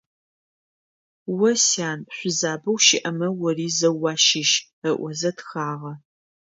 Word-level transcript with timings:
«О, 1.49 1.51
сян, 1.67 1.99
шъузабэу 2.15 2.77
щыӏэмэ 2.85 3.27
ори 3.47 3.67
зэу 3.77 3.95
уащыщ…»,- 4.01 4.51
ыӏозэ 4.89 5.31
тхагъэ. 5.37 5.93